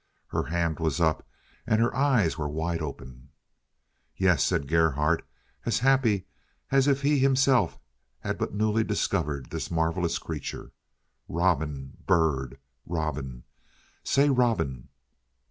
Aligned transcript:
Her 0.29 0.45
hand 0.45 0.79
was 0.79 0.99
up, 0.99 1.27
and 1.67 1.79
her 1.79 1.95
eyes 1.95 2.35
were 2.35 2.49
wide 2.49 2.81
open. 2.81 3.29
"Yes," 4.17 4.43
said 4.43 4.67
Gerhardt, 4.67 5.23
as 5.63 5.77
happy 5.77 6.25
as 6.71 6.87
if 6.87 7.03
he 7.03 7.19
himself 7.19 7.77
had 8.21 8.39
but 8.39 8.51
newly 8.51 8.83
discovered 8.83 9.51
this 9.51 9.69
marvelous 9.69 10.17
creature. 10.17 10.71
"Robin. 11.29 11.97
Bird. 12.07 12.57
Robin. 12.87 13.43
Say 14.03 14.27
robin." 14.31 14.89